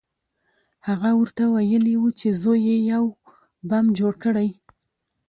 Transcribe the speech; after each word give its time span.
هغه 0.87 1.09
ورته 1.19 1.43
ویلي 1.53 1.95
وو 1.99 2.09
چې 2.19 2.27
زوی 2.41 2.59
یې 2.69 2.77
یو 2.93 3.03
بم 3.69 3.85
جوړ 3.99 4.13
کړی 4.23 4.49